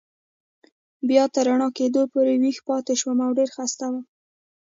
[1.09, 4.03] بیا تر رڼا کېدو پورې ویښ پاتې شوم او ډېر و خسته شوم.